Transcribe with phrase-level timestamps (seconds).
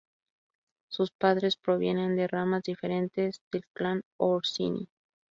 [0.89, 4.89] Sus padres provienen de ramas diferentes del clan Orsini.